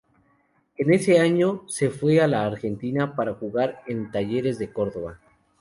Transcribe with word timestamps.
En 0.79 0.91
ese 0.91 1.19
año 1.19 1.61
se 1.67 1.91
fue 1.91 2.21
a 2.21 2.27
la 2.27 2.43
Argentina 2.43 3.15
para 3.15 3.35
jugar 3.35 3.83
en 3.85 4.09
Talleres 4.09 4.57
de 4.57 4.73
Córdoba. 4.73 5.19